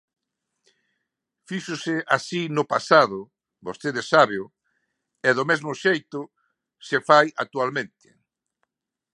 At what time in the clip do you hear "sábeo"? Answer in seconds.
4.13-4.47